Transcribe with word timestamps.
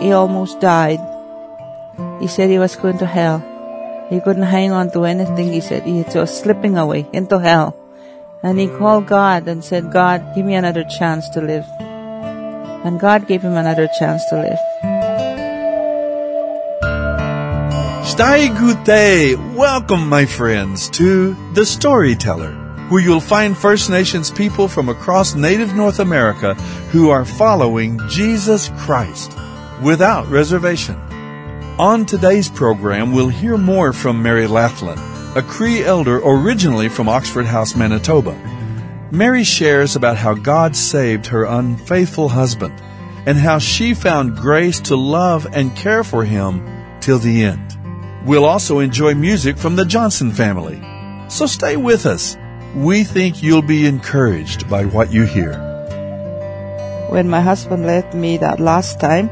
he 0.00 0.12
almost 0.12 0.60
died. 0.60 1.00
He 2.20 2.28
said 2.28 2.50
he 2.50 2.58
was 2.58 2.76
going 2.76 2.98
to 2.98 3.06
hell. 3.06 3.42
He 4.10 4.20
couldn't 4.20 4.44
hang 4.44 4.72
on 4.72 4.90
to 4.92 5.04
anything. 5.04 5.52
He 5.52 5.60
said 5.60 5.82
he 5.82 6.02
was 6.02 6.38
slipping 6.40 6.78
away 6.78 7.06
into 7.12 7.38
hell. 7.38 7.76
And 8.42 8.58
he 8.58 8.68
called 8.68 9.06
God 9.06 9.48
and 9.48 9.64
said, 9.64 9.92
God, 9.92 10.34
give 10.34 10.46
me 10.46 10.54
another 10.54 10.84
chance 10.84 11.28
to 11.30 11.40
live. 11.40 11.64
And 12.86 13.00
God 13.00 13.26
gave 13.26 13.42
him 13.42 13.54
another 13.54 13.88
chance 13.98 14.24
to 14.30 14.36
live. 14.36 14.58
Stai! 18.06 18.48
Welcome, 19.54 20.08
my 20.08 20.24
friends, 20.24 20.88
to 20.90 21.34
The 21.54 21.66
Storyteller, 21.66 22.52
where 22.88 23.02
you'll 23.02 23.20
find 23.20 23.56
First 23.56 23.90
Nations 23.90 24.30
people 24.30 24.68
from 24.68 24.88
across 24.88 25.34
native 25.34 25.74
North 25.74 25.98
America 25.98 26.54
who 26.94 27.10
are 27.10 27.24
following 27.24 28.00
Jesus 28.08 28.70
Christ 28.78 29.36
without 29.82 30.26
reservation. 30.28 30.96
On 31.78 32.04
today's 32.04 32.48
program, 32.48 33.12
we'll 33.12 33.28
hear 33.28 33.56
more 33.56 33.92
from 33.92 34.22
Mary 34.22 34.46
Lathlin, 34.46 34.98
a 35.36 35.42
Cree 35.42 35.84
elder 35.84 36.20
originally 36.24 36.88
from 36.88 37.08
Oxford 37.08 37.46
House, 37.46 37.76
Manitoba. 37.76 38.36
Mary 39.10 39.44
shares 39.44 39.94
about 39.94 40.16
how 40.16 40.34
God 40.34 40.74
saved 40.74 41.26
her 41.26 41.44
unfaithful 41.44 42.28
husband 42.28 42.74
and 43.26 43.38
how 43.38 43.58
she 43.58 43.94
found 43.94 44.36
grace 44.36 44.80
to 44.80 44.96
love 44.96 45.46
and 45.52 45.76
care 45.76 46.02
for 46.02 46.24
him 46.24 46.66
till 47.00 47.18
the 47.18 47.44
end. 47.44 47.78
We'll 48.26 48.44
also 48.44 48.80
enjoy 48.80 49.14
music 49.14 49.56
from 49.56 49.76
the 49.76 49.84
Johnson 49.84 50.32
family. 50.32 50.82
So 51.28 51.46
stay 51.46 51.76
with 51.76 52.04
us. 52.04 52.36
We 52.74 53.04
think 53.04 53.42
you'll 53.42 53.62
be 53.62 53.86
encouraged 53.86 54.68
by 54.68 54.84
what 54.84 55.12
you 55.12 55.24
hear. 55.24 55.54
When 57.08 57.28
my 57.28 57.40
husband 57.40 57.86
left 57.86 58.14
me 58.14 58.36
that 58.38 58.60
last 58.60 59.00
time, 59.00 59.30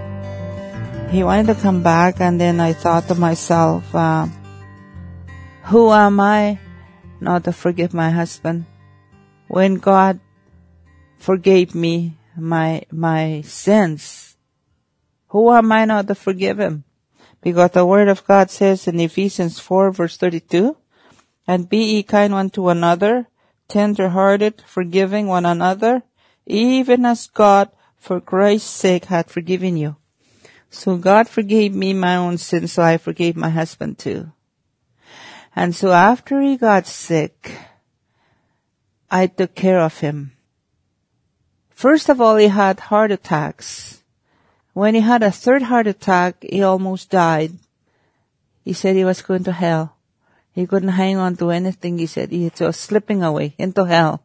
he 1.11 1.23
wanted 1.23 1.47
to 1.47 1.55
come 1.55 1.83
back 1.83 2.21
and 2.21 2.41
then 2.41 2.59
I 2.61 2.73
thought 2.73 3.07
to 3.09 3.15
myself, 3.15 3.95
uh, 3.95 4.27
who 5.65 5.93
am 5.93 6.19
I 6.21 6.59
not 7.21 7.45
to 7.45 7.53
forgive 7.53 7.95
my 7.95 8.11
husband? 8.11 8.67
When 9.49 9.77
God 9.77 10.19
forgave 11.17 11.75
me 11.75 12.19
my, 12.37 12.83
my 12.91 13.43
sins, 13.43 14.37
who 15.29 15.53
am 15.53 15.71
I 15.71 15.85
not 15.85 16.09
to 16.09 16.15
forgive 16.15 16.59
him? 16.59 16.85
Because 17.41 17.71
the 17.71 17.87
word 17.87 18.09
of 18.09 18.27
God 18.27 18.51
says 18.51 18.89
in 18.89 18.99
Ephesians 18.99 19.61
4 19.61 19.93
verse 19.93 20.17
32, 20.17 20.77
and 21.47 21.69
be 21.69 21.79
ye 21.79 22.03
kind 22.03 22.33
one 22.33 22.51
to 22.51 22.69
another, 22.69 23.29
tender 23.69 24.09
hearted, 24.09 24.63
forgiving 24.67 25.29
one 25.29 25.47
another, 25.47 26.03
even 26.47 27.05
as 27.05 27.29
God 27.29 27.71
for 27.97 28.21
Christ's 28.21 28.71
sake 28.71 29.07
had 29.07 29.31
forgiven 29.31 29.77
you. 29.77 29.97
So 30.71 30.97
God 30.97 31.29
forgave 31.29 31.75
me 31.75 31.95
my 31.95 32.17
own 32.17 32.39
sins, 32.39 32.73
so 32.73 32.83
I 32.83 32.99
forgave 32.99 33.37
my 33.37 33.49
husband 33.49 33.99
too. 33.99 34.33
And 35.55 35.75
so 35.75 35.93
after 35.93 36.41
he 36.43 36.57
got 36.57 36.87
sick, 36.87 37.59
I 39.11 39.27
took 39.27 39.55
care 39.55 39.81
of 39.81 40.01
him. 40.01 40.33
First 41.71 42.09
of 42.09 42.21
all, 42.21 42.37
he 42.37 42.49
had 42.49 42.81
heart 42.81 43.11
attacks. 43.11 44.03
When 44.73 44.95
he 44.95 45.01
had 45.01 45.23
a 45.23 45.31
third 45.31 45.63
heart 45.63 45.87
attack, 45.87 46.43
he 46.43 46.63
almost 46.63 47.11
died. 47.11 47.53
He 48.65 48.73
said 48.73 48.97
he 48.97 49.05
was 49.05 49.23
going 49.23 49.45
to 49.45 49.53
hell. 49.53 49.97
He 50.53 50.67
couldn't 50.67 50.97
hang 51.01 51.17
on 51.17 51.37
to 51.37 51.51
anything. 51.51 51.99
He 51.99 52.07
said 52.07 52.31
he 52.31 52.51
was 52.59 52.77
slipping 52.77 53.23
away 53.23 53.55
into 53.59 53.85
hell. 53.85 54.25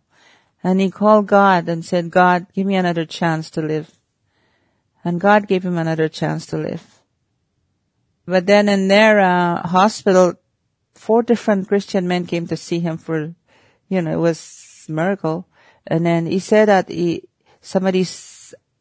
And 0.63 0.79
he 0.79 0.89
called 0.89 1.27
God 1.27 1.69
and 1.69 1.85
said, 1.85 2.09
God, 2.11 2.47
give 2.53 2.65
me 2.65 2.75
another 2.75 3.05
chance 3.05 3.49
to 3.51 3.61
live. 3.61 3.91
And 5.03 5.19
God 5.19 5.47
gave 5.47 5.63
him 5.63 5.77
another 5.77 6.07
chance 6.07 6.45
to 6.47 6.57
live. 6.57 7.01
But 8.25 8.45
then 8.45 8.69
in 8.69 8.87
their 8.87 9.19
uh, 9.19 9.67
hospital, 9.67 10.35
four 10.93 11.23
different 11.23 11.67
Christian 11.67 12.07
men 12.07 12.25
came 12.25 12.47
to 12.47 12.57
see 12.57 12.79
him 12.79 12.97
for, 12.97 13.33
you 13.89 14.01
know, 14.01 14.11
it 14.11 14.19
was 14.19 14.85
miracle. 14.87 15.47
And 15.87 16.05
then 16.05 16.27
he 16.27 16.39
said 16.39 16.67
that 16.67 16.89
he, 16.89 17.23
somebody 17.61 18.05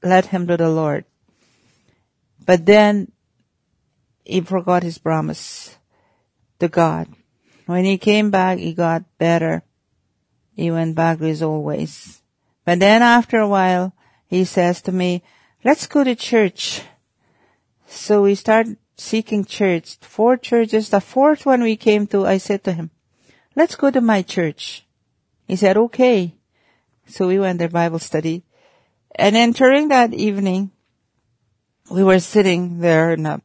led 0.03 0.27
him 0.27 0.47
to 0.47 0.57
the 0.57 0.69
Lord. 0.69 1.05
But 2.45 2.67
then 2.67 3.13
he 4.25 4.41
forgot 4.43 4.83
his 4.83 4.99
promise 4.99 5.77
to 6.59 6.69
God. 6.69 7.09
When 7.67 7.85
he 7.85 7.99
came 7.99 8.31
back, 8.31 8.59
he 8.59 8.75
got 8.75 9.05
better. 9.19 9.63
He 10.55 10.71
went 10.71 10.95
back 10.95 11.19
to 11.19 11.25
his 11.25 11.43
old 11.43 11.65
ways. 11.65 12.21
But 12.65 12.81
then 12.81 13.03
after 13.03 13.39
a 13.39 13.49
while, 13.49 13.95
he 14.27 14.45
says 14.45 14.83
to 14.83 14.93
me, 14.93 15.23
let's 15.65 15.87
go 15.87 16.05
to 16.05 16.15
church. 16.15 16.83
So 17.87 18.23
we 18.23 18.35
start 18.35 18.67
seeking 18.97 19.45
church, 19.45 19.97
four 20.01 20.37
churches. 20.37 20.91
The 20.91 21.01
fourth 21.01 21.47
one 21.47 21.63
we 21.63 21.77
came 21.77 22.07
to, 22.09 22.27
I 22.27 22.39
said 22.39 22.65
to 22.65 22.73
him, 22.73 22.91
let's 23.57 23.75
go 23.75 23.91
to 23.91 24.01
my 24.01 24.23
church. 24.23 24.87
He 25.47 25.57
said, 25.57 25.77
okay. 25.77 26.35
So 27.07 27.27
we 27.27 27.39
went 27.39 27.59
to 27.61 27.69
Bible 27.69 27.99
study. 27.99 28.45
And 29.15 29.35
then 29.35 29.53
during 29.53 29.89
that 29.89 30.15
evening, 30.15 30.71
we 31.91 32.05
were 32.05 32.21
sitting 32.21 32.79
there 32.79 33.11
and 33.13 33.27
uh, 33.27 33.39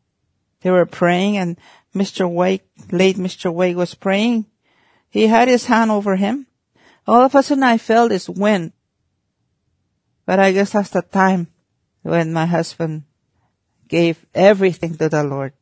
they 0.62 0.70
were 0.70 0.86
praying 0.86 1.38
and 1.38 1.58
Mr. 1.96 2.30
Wake, 2.30 2.64
late 2.92 3.18
Mr. 3.18 3.52
Wake 3.52 3.76
was 3.76 3.96
praying. 3.96 4.46
He 5.10 5.28
had 5.28 5.48
his 5.48 5.66
hand 5.66 5.90
over 5.90 6.18
him. 6.18 6.46
All 7.08 7.22
of 7.22 7.34
a 7.34 7.42
sudden 7.42 7.64
I 7.64 7.78
felt 7.78 8.10
this 8.10 8.30
wind. 8.30 8.74
But 10.26 10.40
I 10.40 10.52
guess 10.52 10.74
that's 10.74 10.90
the 10.90 11.02
time 11.02 11.48
when 12.06 12.32
my 12.32 12.46
husband 12.46 13.02
gave 13.88 14.26
everything 14.36 14.96
to 14.96 15.10
the 15.10 15.24
Lord. 15.24 15.54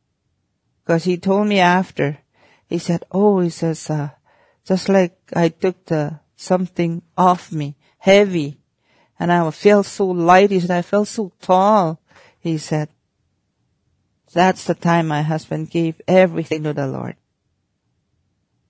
Cause 0.84 1.04
he 1.04 1.16
told 1.16 1.48
me 1.48 1.58
after, 1.58 2.18
he 2.66 2.76
said, 2.76 3.02
oh, 3.10 3.40
he 3.40 3.48
says, 3.48 3.88
uh, 3.88 4.10
just 4.66 4.90
like 4.90 5.16
I 5.34 5.48
took 5.48 5.86
the, 5.86 6.20
something 6.36 7.00
off 7.16 7.50
me, 7.50 7.76
heavy, 7.96 8.60
and 9.18 9.32
I 9.32 9.50
felt 9.52 9.86
so 9.86 10.06
light. 10.06 10.50
He 10.50 10.60
said, 10.60 10.70
I 10.70 10.82
felt 10.82 11.08
so 11.08 11.32
tall. 11.40 11.98
He 12.40 12.58
said, 12.58 12.90
that's 14.34 14.64
the 14.64 14.74
time 14.74 15.08
my 15.08 15.22
husband 15.22 15.70
gave 15.70 15.98
everything 16.06 16.64
to 16.64 16.74
the 16.74 16.86
Lord. 16.86 17.16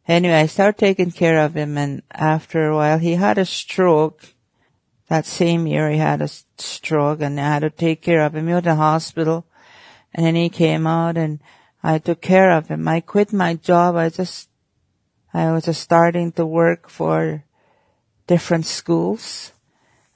Anyway, 0.07 0.35
I 0.35 0.47
started 0.47 0.79
taking 0.79 1.11
care 1.11 1.45
of 1.45 1.57
him 1.57 1.77
and 1.77 2.03
after 2.13 2.69
a 2.69 2.77
while 2.77 2.99
he 2.99 3.15
had 3.15 3.39
a 3.39 3.45
stroke 3.45 4.23
that 5.09 5.27
same 5.27 5.67
year 5.67 5.91
he 5.91 5.99
had 5.99 6.23
a 6.23 6.29
stroke 6.29 7.21
and 7.21 7.39
I 7.39 7.45
had 7.45 7.61
to 7.61 7.71
take 7.71 8.03
care 8.03 8.25
of 8.25 8.35
him. 8.35 8.47
He 8.47 8.55
was 8.55 8.61
in 8.61 8.71
the 8.71 8.75
hospital 8.75 9.47
and 10.15 10.25
then 10.25 10.35
he 10.35 10.49
came 10.49 10.87
out 10.87 11.17
and 11.17 11.41
I 11.83 11.99
took 11.99 12.21
care 12.23 12.51
of 12.53 12.69
him. 12.69 12.89
I 12.89 13.01
quit 13.01 13.33
my 13.33 13.55
job. 13.55 13.97
I 13.97 14.09
just, 14.09 14.49
I 15.35 15.53
was 15.53 15.67
just 15.67 15.83
starting 15.83 16.33
to 16.33 16.47
work 16.47 16.89
for 16.89 17.45
different 18.27 18.65
schools. 18.65 19.53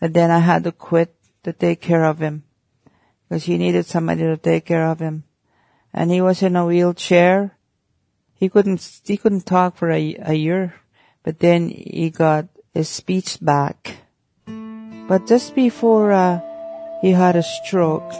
But 0.01 0.15
then 0.15 0.31
I 0.31 0.39
had 0.39 0.65
to 0.65 0.73
quit 0.73 1.15
to 1.43 1.53
take 1.53 1.81
care 1.81 2.05
of 2.05 2.21
him 2.21 2.45
because 3.29 3.45
he 3.45 3.59
needed 3.59 3.85
somebody 3.85 4.23
to 4.23 4.37
take 4.37 4.65
care 4.65 4.87
of 4.87 5.01
him. 5.01 5.25
And 5.93 6.11
he 6.11 6.23
was 6.23 6.43
in 6.43 6.57
a 6.57 6.65
wheelchair. 6.65 7.59
He 8.35 8.49
couldn't, 8.49 9.01
he 9.05 9.17
couldn't 9.17 9.45
talk 9.45 9.77
for 9.77 9.91
a, 9.91 10.17
a 10.21 10.35
year, 10.35 10.75
but 11.25 11.41
then 11.41 11.69
he 11.69 12.11
got 12.11 12.47
his 12.73 12.89
speech 12.89 13.39
back 13.41 14.08
but 15.09 15.27
just 15.27 15.55
before 15.55 16.13
uh, 16.13 16.41
he 17.01 17.13
had 17.13 17.35
a 17.35 17.43
stroke, 17.43 18.13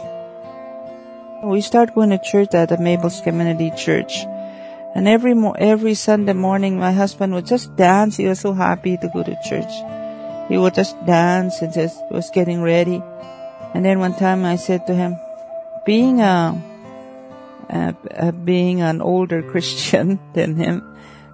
we 1.43 1.61
started 1.61 1.93
going 1.93 2.09
to 2.09 2.17
church 2.17 2.53
at 2.53 2.69
the 2.69 2.77
Maples 2.77 3.21
Community 3.21 3.71
Church. 3.77 4.25
And 4.95 5.07
every 5.07 5.35
mo- 5.35 5.55
every 5.59 5.93
Sunday 5.93 6.33
morning, 6.33 6.79
my 6.79 6.91
husband 6.91 7.33
would 7.33 7.45
just 7.45 7.75
dance. 7.75 8.17
He 8.17 8.25
was 8.25 8.39
so 8.39 8.53
happy 8.53 8.97
to 8.97 9.07
go 9.13 9.21
to 9.21 9.37
church. 9.45 9.71
He 10.49 10.57
would 10.57 10.73
just 10.73 10.97
dance 11.05 11.61
and 11.61 11.71
just 11.71 12.01
was 12.09 12.31
getting 12.31 12.63
ready. 12.63 13.01
And 13.75 13.85
then 13.85 13.99
one 13.99 14.15
time 14.15 14.43
I 14.43 14.55
said 14.55 14.87
to 14.87 14.95
him, 14.95 15.15
being 15.85 16.21
a, 16.21 16.57
a, 17.69 17.95
a 18.17 18.31
being 18.31 18.81
an 18.81 18.99
older 18.99 19.43
Christian 19.51 20.19
than 20.33 20.55
him, 20.55 20.81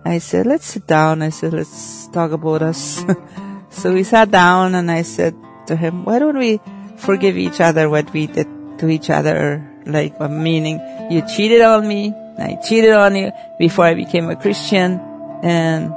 I 0.04 0.18
said, 0.20 0.46
let's 0.46 0.68
sit 0.68 0.86
down. 0.86 1.22
I 1.22 1.30
said, 1.30 1.54
let's 1.54 2.08
talk 2.10 2.32
about 2.32 2.62
us. 2.62 3.04
so 3.76 3.94
we 3.94 4.04
sat 4.04 4.32
down 4.32 4.74
and 4.76 4.90
I 4.90 5.04
said, 5.04 5.36
to 5.68 5.76
him, 5.76 6.06
why 6.06 6.20
don't 6.20 6.38
we 6.38 6.60
forgive 6.98 7.38
each 7.38 7.60
other 7.60 7.90
what 7.90 8.12
we 8.14 8.28
did 8.28 8.48
to 8.80 8.90
each 8.90 9.10
other? 9.10 9.66
Like, 9.86 10.20
meaning 10.20 10.80
you 11.12 11.22
cheated 11.28 11.62
on 11.62 11.88
me, 11.88 12.14
I 12.38 12.58
cheated 12.64 12.92
on 12.92 13.16
you 13.16 13.32
before 13.60 13.86
I 13.86 13.94
became 13.94 14.30
a 14.30 14.36
Christian, 14.36 15.00
and 15.44 15.94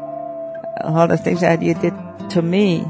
all 0.84 1.08
the 1.08 1.16
things 1.16 1.40
that 1.40 1.62
you 1.62 1.74
did 1.74 1.94
to 2.30 2.42
me. 2.42 2.84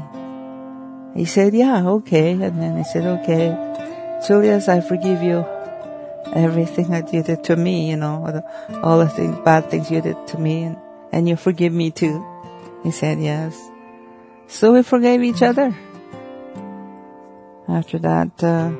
He 1.15 1.25
said, 1.25 1.53
yeah, 1.53 1.87
okay. 1.87 2.31
And 2.31 2.61
then 2.61 2.77
I 2.77 2.83
said, 2.83 3.05
okay, 3.21 4.21
Julius, 4.27 4.67
I 4.67 4.81
forgive 4.81 5.23
you 5.23 5.45
everything 6.33 6.89
that 6.91 7.11
you 7.13 7.23
did 7.23 7.43
to 7.45 7.55
me, 7.55 7.89
you 7.89 7.97
know, 7.97 8.43
all 8.83 8.99
the, 8.99 9.09
things, 9.09 9.37
bad 9.43 9.71
things 9.71 9.89
you 9.89 10.01
did 10.01 10.27
to 10.27 10.37
me, 10.37 10.63
and, 10.63 10.77
and 11.11 11.27
you 11.27 11.35
forgive 11.35 11.73
me 11.73 11.91
too. 11.91 12.23
He 12.83 12.91
said, 12.91 13.19
yes. 13.19 13.57
So 14.49 14.73
we 14.73 14.83
forgave 14.83 15.23
each 15.23 15.41
other 15.41 15.73
after 17.69 17.99
that, 17.99 18.43
uh, 18.43 18.73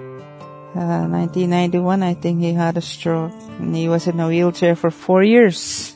uh, 0.74 1.06
1991, 1.07 2.04
I 2.04 2.13
think 2.16 2.42
he 2.42 2.54
had 2.54 2.77
a 2.77 2.81
stroke 2.81 3.33
and 3.60 3.75
he 3.75 3.88
was 3.88 4.07
in 4.07 4.19
a 4.19 4.27
wheelchair 4.27 4.75
for 4.75 4.89
four 4.89 5.24
years. 5.24 5.95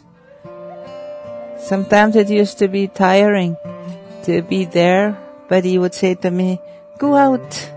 Sometimes 1.57 2.15
it 2.15 2.29
used 2.29 2.59
to 2.59 2.67
be 2.67 2.87
tiring 2.87 3.57
to 4.23 4.41
be 4.41 4.65
there, 4.65 5.17
but 5.49 5.63
he 5.63 5.79
would 5.79 5.93
say 5.93 6.15
to 6.15 6.29
me, 6.29 6.59
go 6.97 7.15
out. 7.15 7.71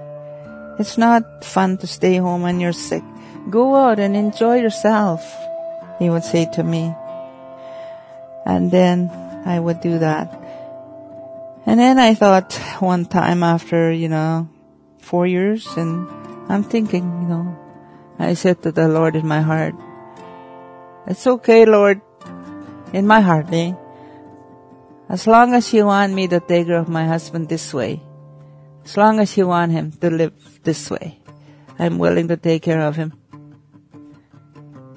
It's 0.79 0.99
not 0.99 1.45
fun 1.45 1.79
to 1.79 1.87
stay 1.87 2.17
home 2.17 2.43
when 2.43 2.61
you're 2.61 2.73
sick. 2.73 3.03
Go 3.49 3.75
out 3.75 3.99
and 3.99 4.15
enjoy 4.15 4.61
yourself, 4.61 5.25
he 5.99 6.11
would 6.11 6.25
say 6.25 6.47
to 6.55 6.63
me. 6.63 6.95
And 8.45 8.71
then 8.71 9.11
I 9.47 9.59
would 9.61 9.81
do 9.81 9.99
that. 10.01 10.46
And 11.67 11.81
then 11.81 11.99
I 11.99 12.15
thought 12.15 12.55
one 12.79 13.07
time 13.07 13.43
after, 13.43 13.91
you 13.91 14.09
know, 14.09 14.49
four 15.01 15.27
years 15.27 15.67
and 15.77 16.07
I'm 16.49 16.63
thinking, 16.63 17.03
you 17.03 17.29
know, 17.29 17.59
I 18.21 18.35
said 18.35 18.63
to 18.63 18.71
the 18.71 18.87
Lord 18.87 19.17
in 19.17 19.27
my 19.27 19.41
heart, 19.41 19.75
it's 21.09 21.27
okay, 21.27 21.67
Lord, 21.67 22.01
in 22.93 23.07
my 23.07 23.21
heart, 23.21 23.47
eh? 23.51 23.75
As 25.09 25.27
long 25.27 25.55
as 25.55 25.73
you 25.75 25.87
want 25.87 26.15
me 26.15 26.29
to 26.29 26.39
take 26.39 26.67
care 26.67 26.79
of 26.79 26.89
my 26.89 27.05
husband 27.05 27.49
this 27.49 27.75
way, 27.75 28.01
as 28.85 28.97
long 28.97 29.19
as 29.19 29.37
you 29.37 29.49
want 29.49 29.73
him 29.73 29.91
to 29.91 30.11
live 30.11 30.35
this 30.63 30.89
way, 30.89 31.19
I'm 31.79 31.99
willing 31.99 32.29
to 32.29 32.37
take 32.37 32.63
care 32.63 32.81
of 32.83 32.95
him. 32.95 33.13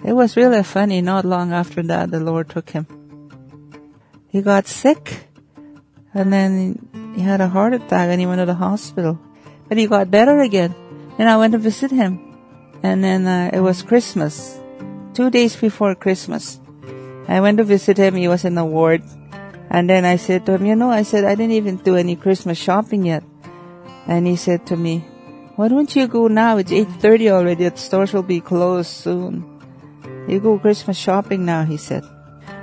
It 0.05 0.13
was 0.13 0.37
really 0.37 0.63
funny. 0.63 1.01
Not 1.01 1.25
long 1.25 1.51
after 1.51 1.83
that, 1.83 2.11
the 2.11 2.19
Lord 2.19 2.49
took 2.49 2.69
him. 2.69 2.87
He 4.29 4.41
got 4.41 4.67
sick 4.67 5.28
and 6.13 6.33
then 6.33 7.13
he 7.15 7.21
had 7.21 7.41
a 7.41 7.47
heart 7.47 7.73
attack 7.73 8.09
and 8.09 8.19
he 8.19 8.25
went 8.25 8.39
to 8.39 8.45
the 8.45 8.55
hospital, 8.55 9.19
but 9.67 9.77
he 9.77 9.87
got 9.87 10.11
better 10.11 10.39
again. 10.39 10.73
And 11.17 11.29
I 11.29 11.37
went 11.37 11.53
to 11.53 11.57
visit 11.59 11.91
him. 11.91 12.37
And 12.81 13.03
then 13.03 13.27
uh, 13.27 13.51
it 13.51 13.59
was 13.59 13.83
Christmas, 13.83 14.59
two 15.13 15.29
days 15.29 15.55
before 15.55 15.93
Christmas. 15.95 16.59
I 17.27 17.41
went 17.41 17.57
to 17.57 17.63
visit 17.63 17.97
him. 17.97 18.15
He 18.15 18.27
was 18.27 18.45
in 18.45 18.55
the 18.55 18.65
ward. 18.65 19.03
And 19.69 19.89
then 19.89 20.05
I 20.05 20.15
said 20.15 20.45
to 20.45 20.53
him, 20.53 20.65
you 20.65 20.75
know, 20.75 20.89
I 20.89 21.03
said, 21.03 21.25
I 21.25 21.35
didn't 21.35 21.51
even 21.51 21.77
do 21.77 21.95
any 21.95 22.15
Christmas 22.15 22.57
shopping 22.57 23.05
yet. 23.05 23.23
And 24.07 24.25
he 24.25 24.35
said 24.35 24.65
to 24.67 24.77
me, 24.77 25.05
why 25.55 25.67
don't 25.67 25.93
you 25.93 26.07
go 26.07 26.27
now? 26.27 26.57
It's 26.57 26.71
8.30 26.71 27.31
already. 27.31 27.69
The 27.69 27.77
stores 27.77 28.13
will 28.13 28.23
be 28.23 28.39
closed 28.39 28.89
soon. 28.89 29.43
You 30.27 30.39
go 30.39 30.57
Christmas 30.57 30.97
shopping 30.97 31.45
now, 31.45 31.65
he 31.65 31.77
said. 31.77 32.03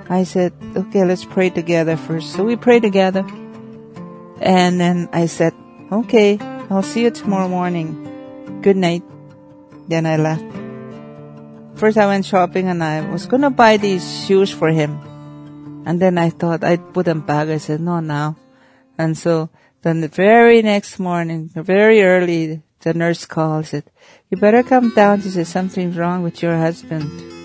I 0.08 0.24
said, 0.24 0.52
okay, 0.76 1.04
let's 1.04 1.24
pray 1.24 1.50
together 1.50 1.96
first. 1.96 2.32
So 2.32 2.44
we 2.44 2.56
prayed 2.56 2.82
together. 2.82 3.26
And 4.40 4.80
then 4.80 5.08
I 5.12 5.26
said, 5.26 5.54
okay, 5.90 6.38
I'll 6.70 6.82
see 6.82 7.02
you 7.02 7.10
tomorrow 7.10 7.48
morning 7.48 8.60
good 8.62 8.76
night. 8.76 9.02
Then 9.88 10.06
I 10.06 10.16
left. 10.16 10.44
First 11.78 11.98
I 11.98 12.06
went 12.06 12.24
shopping 12.24 12.68
and 12.68 12.82
I 12.82 13.08
was 13.10 13.26
gonna 13.26 13.50
buy 13.50 13.76
these 13.76 14.26
shoes 14.26 14.50
for 14.50 14.68
him. 14.68 14.98
And 15.86 16.00
then 16.00 16.18
I 16.18 16.30
thought 16.30 16.64
I'd 16.64 16.92
put 16.92 17.06
them 17.06 17.20
back. 17.20 17.48
I 17.48 17.58
said, 17.58 17.80
no, 17.80 18.00
now. 18.00 18.36
And 18.98 19.16
so 19.16 19.50
then 19.82 20.00
the 20.00 20.08
very 20.08 20.62
next 20.62 20.98
morning, 20.98 21.50
very 21.54 22.02
early, 22.02 22.62
the 22.80 22.94
nurse 22.94 23.24
called, 23.24 23.66
said, 23.66 23.84
you 24.30 24.36
better 24.36 24.62
come 24.62 24.94
down. 24.94 25.20
She 25.20 25.30
said, 25.30 25.46
something's 25.46 25.96
wrong 25.96 26.22
with 26.22 26.42
your 26.42 26.56
husband. 26.56 27.35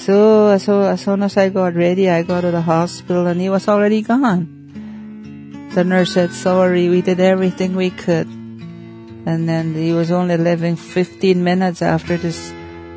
So, 0.00 0.48
as 0.48 0.64
soon 0.64 1.22
as 1.22 1.36
I 1.36 1.50
got 1.50 1.74
ready, 1.74 2.08
I 2.08 2.22
got 2.22 2.40
to 2.40 2.50
the 2.50 2.62
hospital 2.62 3.26
and 3.26 3.38
he 3.38 3.50
was 3.50 3.68
already 3.68 4.00
gone. 4.00 5.68
The 5.74 5.84
nurse 5.84 6.14
said, 6.14 6.32
sorry, 6.32 6.88
we 6.88 7.02
did 7.02 7.20
everything 7.20 7.76
we 7.76 7.90
could. 7.90 8.26
And 8.26 9.46
then 9.46 9.74
he 9.74 9.92
was 9.92 10.10
only 10.10 10.38
living 10.38 10.76
15 10.76 11.44
minutes 11.44 11.82
after 11.82 12.16
this 12.16 12.50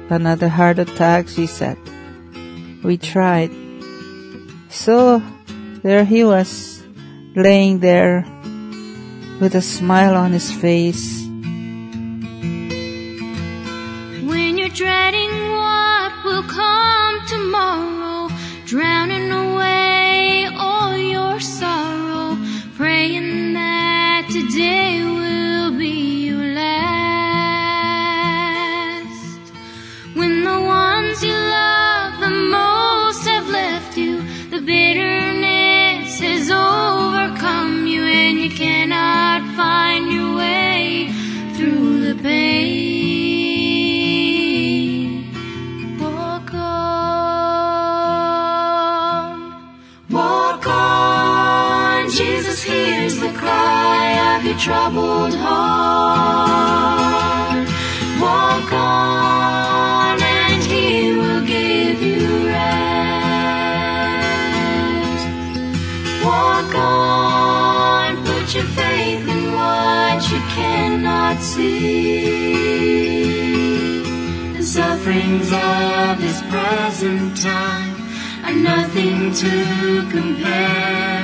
another 0.09 0.47
heart 0.47 0.79
attack, 0.79 1.27
she 1.27 1.45
said. 1.45 1.77
We 2.83 2.97
tried. 2.97 3.51
So 4.69 5.21
there 5.83 6.05
he 6.05 6.23
was, 6.23 6.81
laying 7.35 7.79
there 7.79 8.25
with 9.41 9.55
a 9.55 9.61
smile 9.61 10.15
on 10.15 10.31
his 10.31 10.49
face. 10.49 11.21
When 14.23 14.57
you're 14.57 14.69
dreading 14.69 15.22
troubled 54.63 55.35
heart. 55.35 56.47
Walk 58.21 58.71
on, 58.71 60.21
and 60.21 60.63
He 60.63 61.11
will 61.11 61.41
give 61.45 62.01
you 62.01 62.47
rest. 62.47 62.63
Walk 66.23 66.73
on, 66.75 68.23
put 68.23 68.55
your 68.55 68.63
faith 68.79 69.27
in 69.27 69.51
what 69.51 70.31
you 70.31 70.39
cannot 70.55 71.41
see. 71.41 72.23
The 74.55 74.63
sufferings 74.63 75.51
of 75.51 76.21
this 76.21 76.41
present 76.43 77.35
time 77.41 77.95
are 78.45 78.55
nothing 78.55 79.33
to 79.33 80.07
compare 80.09 81.22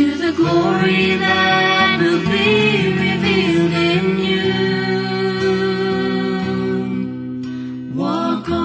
to 0.00 0.16
the 0.16 0.32
glory 0.32 1.16
that 1.16 2.00
will 2.00 2.22
be 2.34 2.48
revealed 3.06 3.74
in 3.92 4.04
you. 4.30 4.50
Walk 7.94 8.48
on. 8.48 8.60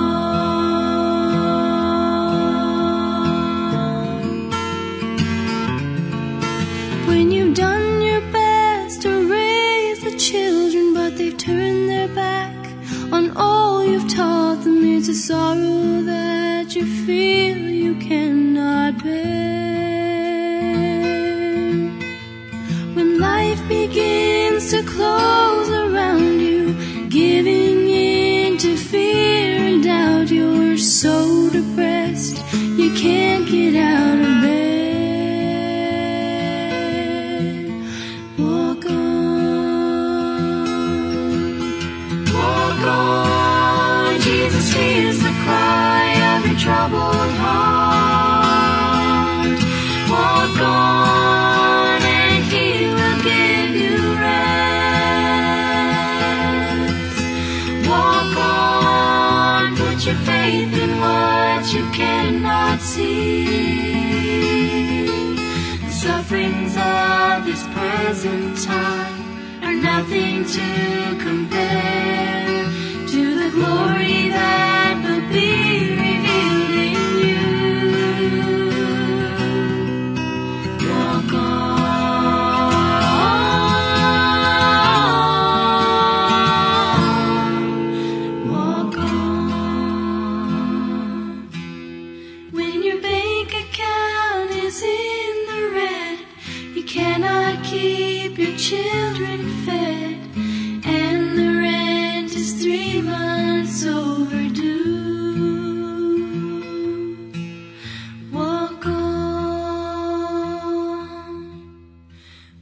When 7.07 7.25
you've 7.31 7.55
done 7.55 8.01
your 8.01 8.21
best 8.31 9.01
to 9.01 9.09
raise 9.29 10.00
the 10.07 10.15
children, 10.17 10.93
but 10.93 11.17
they've 11.17 11.38
turned 11.38 11.89
their 11.89 12.07
back 12.07 12.55
on 13.12 13.36
all 13.36 13.83
you've 13.83 14.07
taught 14.07 14.63
them, 14.63 14.86
it's 14.86 15.09
a 15.09 15.13
sorrow 15.13 16.01
that 16.13 16.74
you 16.75 16.86
feel 17.05 17.44
your 60.05 60.15
faith 60.17 60.71
in 60.77 61.00
what 61.00 61.74
you 61.74 61.89
cannot 61.91 62.79
see. 62.79 63.45
The 65.83 65.89
sufferings 65.89 66.77
of 66.77 67.45
this 67.45 67.63
present 67.74 68.62
time 68.62 69.63
are 69.63 69.74
nothing 69.74 70.45
to 70.45 71.17
compare 71.19 72.65
to 73.07 73.35
the 73.43 73.50
glory 73.50 74.29
that 74.29 75.01
will 75.03 75.27
be 75.33 76.04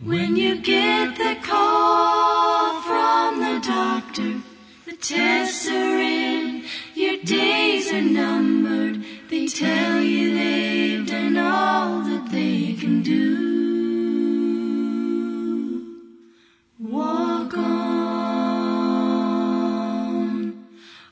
When 0.05 0.35
you 0.35 0.59
get 0.59 1.15
the 1.15 1.37
call 1.41 2.81
from 2.81 3.39
the 3.39 3.61
doctor, 3.65 4.41
the 4.85 4.97
tests 4.97 5.69
are 5.69 5.97
in, 5.97 6.65
your 6.93 7.23
days 7.23 7.89
are 7.93 8.01
numbered. 8.01 9.01
They 9.29 9.47
tell 9.47 10.01
you 10.01 10.35
they've 10.35 11.07
done 11.07 11.37
all 11.37 12.01
that 12.01 12.29
they 12.31 12.73
can 12.73 13.01
do. 13.01 13.39
Walk 16.79 17.55
on, 17.57 18.33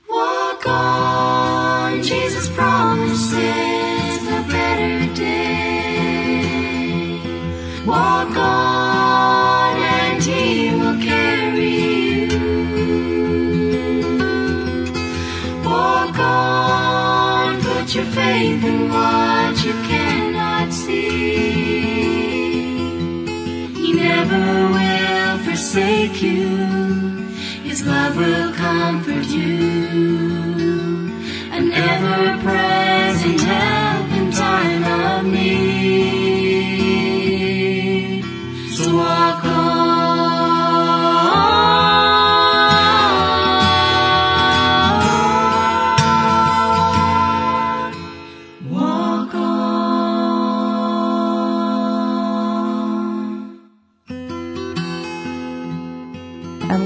walk 0.09 0.67
on. 0.67 2.03
Jesus 2.03 2.49
promises 2.49 3.37
a 3.37 4.43
better 4.49 5.13
day. 5.13 6.41
Walk 7.85 8.35
on. 8.35 8.60
Faith 18.41 18.63
in 18.63 18.89
what 18.89 19.55
you 19.65 19.73
cannot 19.91 20.73
see. 20.73 21.03
He 23.81 23.89
never 23.93 24.45
will 24.75 25.37
forsake 25.45 26.17
you. 26.23 26.47
His 27.67 27.85
love 27.85 28.17
will 28.17 28.51
comfort 28.53 29.27
you. 29.27 29.70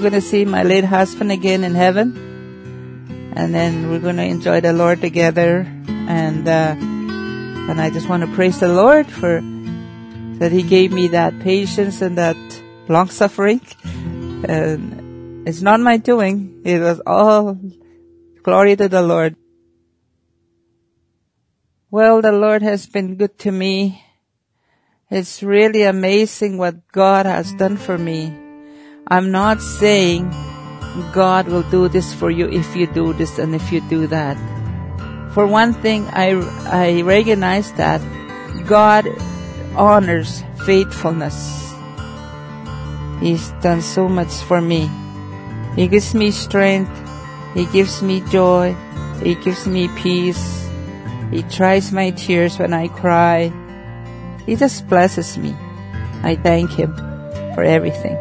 Going 0.06 0.22
to 0.22 0.22
see 0.22 0.46
my 0.46 0.62
late 0.62 0.84
husband 0.84 1.32
again 1.32 1.64
in 1.64 1.74
heaven. 1.74 2.14
And 3.36 3.56
then 3.56 3.90
we're 3.90 3.98
going 3.98 4.18
to 4.18 4.24
enjoy 4.24 4.62
the 4.62 4.72
Lord 4.72 5.02
together. 5.02 5.66
And, 5.88 6.48
uh, 6.48 6.76
and 6.78 7.82
I 7.82 7.90
just 7.90 8.08
want 8.08 8.22
to 8.22 8.32
praise 8.36 8.60
the 8.60 8.68
Lord 8.68 9.08
for 9.08 9.42
that 10.38 10.52
He 10.52 10.62
gave 10.62 10.92
me 10.92 11.08
that 11.08 11.40
patience 11.40 12.04
and 12.04 12.20
that 12.20 12.38
long 12.88 13.10
suffering. 13.10 13.62
And 14.48 15.48
it's 15.48 15.64
not 15.64 15.80
my 15.80 15.98
doing. 15.98 16.62
It 16.64 16.82
was 16.82 17.02
all 17.08 17.58
glory 18.44 18.76
to 18.76 18.88
the 18.88 19.02
Lord. 19.02 19.36
Well, 21.90 22.22
the 22.22 22.32
Lord 22.32 22.62
has 22.62 22.86
been 22.86 23.16
good 23.16 23.40
to 23.40 23.52
me. 23.52 24.06
It's 25.10 25.42
really 25.42 25.82
amazing 25.82 26.60
what 26.60 26.88
God 26.92 27.26
has 27.26 27.52
done 27.54 27.78
for 27.78 27.98
me. 27.98 28.45
I'm 29.08 29.30
not 29.30 29.62
saying 29.62 30.34
God 31.14 31.48
will 31.48 31.62
do 31.70 31.88
this 31.88 32.12
for 32.12 32.32
you 32.32 32.50
if 32.50 32.76
you 32.76 32.88
do 32.88 33.14
this 33.14 33.38
and 33.38 33.54
if 33.54 33.72
you 33.72 33.82
do 33.82 34.08
that. 34.08 34.36
For 35.32 35.46
one 35.46 35.74
thing, 35.74 36.08
I, 36.10 36.34
I 36.66 37.02
recognize 37.04 37.72
that 37.74 38.02
God 38.66 39.06
honors 39.76 40.44
faithfulness. 40.66 41.72
He's 43.22 43.52
done 43.62 43.84
so 43.84 44.10
much 44.10 44.34
for 44.34 44.60
me. 44.60 44.90
He 45.76 45.88
gives 45.88 46.16
me 46.16 46.32
strength. 46.32 46.90
He 47.54 47.68
gives 47.68 48.02
me 48.02 48.22
joy. 48.32 48.74
He 49.22 49.36
gives 49.36 49.68
me 49.68 49.88
peace. 49.90 50.68
He 51.30 51.44
dries 51.44 51.92
my 51.92 52.10
tears 52.10 52.58
when 52.58 52.74
I 52.74 52.88
cry. 52.88 53.54
He 54.48 54.56
just 54.56 54.88
blesses 54.88 55.38
me. 55.38 55.54
I 56.24 56.36
thank 56.42 56.72
Him 56.72 56.96
for 57.54 57.62
everything. 57.62 58.18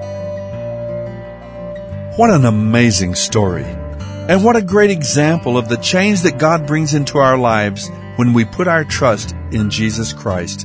What 2.16 2.30
an 2.30 2.44
amazing 2.44 3.16
story. 3.16 3.64
And 3.64 4.44
what 4.44 4.54
a 4.54 4.62
great 4.62 4.90
example 4.90 5.58
of 5.58 5.68
the 5.68 5.78
change 5.78 6.20
that 6.20 6.38
God 6.38 6.64
brings 6.64 6.94
into 6.94 7.18
our 7.18 7.36
lives 7.36 7.90
when 8.14 8.32
we 8.32 8.44
put 8.44 8.68
our 8.68 8.84
trust 8.84 9.34
in 9.50 9.68
Jesus 9.68 10.12
Christ. 10.12 10.64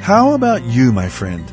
How 0.00 0.34
about 0.34 0.62
you, 0.62 0.92
my 0.92 1.08
friend? 1.08 1.48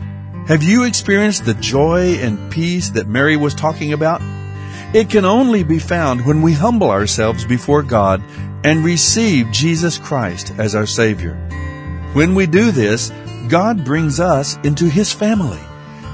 Have 0.50 0.62
you 0.62 0.84
experienced 0.84 1.46
the 1.46 1.54
joy 1.54 2.16
and 2.16 2.52
peace 2.52 2.90
that 2.90 3.08
Mary 3.08 3.38
was 3.38 3.56
talking 3.56 3.94
about? 3.94 4.22
It 4.94 5.10
can 5.10 5.24
only 5.24 5.64
be 5.64 5.80
found 5.80 6.26
when 6.26 6.42
we 6.42 6.52
humble 6.52 6.92
ourselves 6.92 7.46
before 7.46 7.84
God 7.84 8.22
and 8.66 8.84
receive 8.84 9.50
Jesus 9.52 9.98
Christ 9.98 10.52
as 10.58 10.76
our 10.76 10.86
Savior. 10.86 11.36
When 12.12 12.36
we 12.36 12.46
do 12.46 12.72
this, 12.72 13.14
God 13.48 13.86
brings 13.86 14.20
us 14.20 14.58
into 14.66 14.90
His 14.90 15.14
family. 15.14 15.62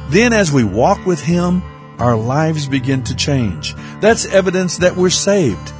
Then 0.09 0.31
as 0.31 0.51
we 0.51 0.63
walk 0.63 1.07
with 1.07 1.23
Him, 1.23 1.63
our 1.99 2.15
lives 2.15 2.67
begin 2.67 3.03
to 3.03 3.15
change. 3.15 3.75
That's 4.01 4.25
evidence 4.25 4.77
that 4.79 4.95
we're 4.95 5.09
saved. 5.09 5.71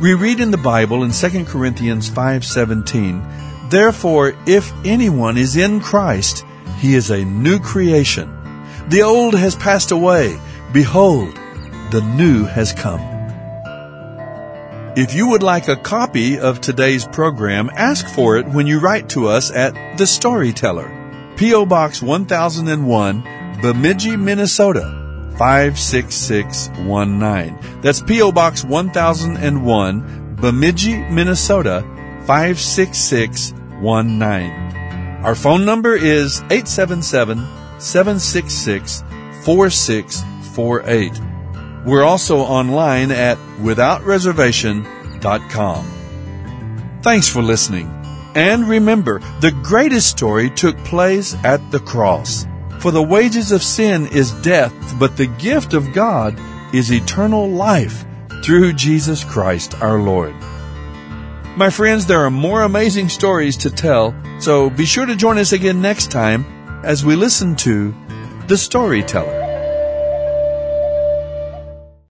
We 0.00 0.14
read 0.14 0.40
in 0.40 0.50
the 0.50 0.58
Bible 0.58 1.04
in 1.04 1.12
2 1.12 1.46
Corinthians 1.46 2.08
5:17, 2.08 3.22
"Therefore 3.70 4.34
if 4.46 4.72
anyone 4.84 5.38
is 5.38 5.56
in 5.56 5.80
Christ, 5.80 6.44
he 6.78 6.94
is 6.94 7.10
a 7.10 7.24
new 7.24 7.58
creation. 7.58 8.28
The 8.88 9.02
old 9.02 9.34
has 9.34 9.54
passed 9.54 9.92
away; 9.92 10.36
behold, 10.72 11.38
the 11.90 12.02
new 12.02 12.44
has 12.44 12.72
come." 12.72 13.00
If 14.96 15.14
you 15.14 15.28
would 15.28 15.42
like 15.42 15.68
a 15.68 15.76
copy 15.76 16.38
of 16.38 16.60
today's 16.60 17.04
program, 17.04 17.70
ask 17.74 18.06
for 18.06 18.36
it 18.36 18.48
when 18.48 18.66
you 18.66 18.78
write 18.78 19.08
to 19.10 19.28
us 19.28 19.50
at 19.50 19.74
The 19.96 20.06
Storyteller, 20.06 20.90
P.O. 21.36 21.66
Box 21.66 22.00
1001, 22.00 23.24
Bemidji, 23.60 24.16
Minnesota 24.16 25.03
56619. 25.36 27.80
That's 27.80 28.02
P.O. 28.02 28.32
Box 28.32 28.64
1001, 28.64 30.36
Bemidji, 30.36 30.98
Minnesota 31.10 31.82
56619. 32.26 35.22
Our 35.24 35.34
phone 35.34 35.64
number 35.64 35.94
is 35.94 36.40
877 36.50 37.38
766 37.78 39.02
4648. 39.44 41.20
We're 41.86 42.04
also 42.04 42.38
online 42.38 43.10
at 43.10 43.36
withoutreservation.com. 43.58 45.90
Thanks 47.02 47.28
for 47.28 47.42
listening. 47.42 47.90
And 48.34 48.66
remember, 48.68 49.20
the 49.40 49.52
greatest 49.62 50.10
story 50.10 50.50
took 50.50 50.76
place 50.78 51.36
at 51.44 51.70
the 51.70 51.78
cross. 51.80 52.46
For 52.84 52.90
the 52.90 53.02
wages 53.02 53.50
of 53.50 53.62
sin 53.62 54.08
is 54.08 54.32
death, 54.42 54.74
but 54.98 55.16
the 55.16 55.24
gift 55.24 55.72
of 55.72 55.94
God 55.94 56.38
is 56.74 56.92
eternal 56.92 57.48
life 57.48 58.04
through 58.42 58.74
Jesus 58.74 59.24
Christ 59.24 59.80
our 59.80 59.98
Lord. 59.98 60.34
My 61.56 61.70
friends, 61.70 62.04
there 62.04 62.20
are 62.26 62.30
more 62.30 62.60
amazing 62.60 63.08
stories 63.08 63.56
to 63.56 63.70
tell, 63.70 64.14
so 64.38 64.68
be 64.68 64.84
sure 64.84 65.06
to 65.06 65.16
join 65.16 65.38
us 65.38 65.52
again 65.52 65.80
next 65.80 66.10
time 66.10 66.44
as 66.84 67.06
we 67.06 67.16
listen 67.16 67.56
to 67.56 67.94
The 68.48 68.58
Storyteller. 68.58 69.43